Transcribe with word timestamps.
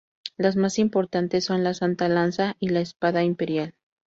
Las 0.35 0.55
más 0.55 0.79
importantes 0.79 1.45
son 1.45 1.63
la 1.63 1.75
Santa 1.75 2.09
Lanza 2.09 2.55
y 2.59 2.69
la 2.69 2.79
espada 2.79 3.21
imperial. 3.23 3.75